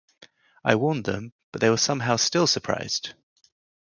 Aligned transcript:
I 0.65 0.77
warned 0.77 1.05
them, 1.05 1.31
but 1.51 1.61
they 1.61 1.69
were 1.69 1.77
somehow 1.77 2.15
still 2.15 2.47
surprised! 2.47 3.13